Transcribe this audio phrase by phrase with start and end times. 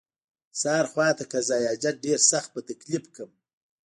[0.61, 3.31] سهار خواته قضای حاجت ډېر سخت په تکلیف کړم.